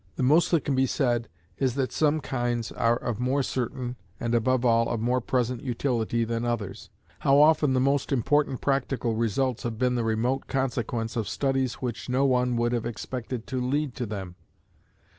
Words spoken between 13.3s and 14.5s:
to lead to them!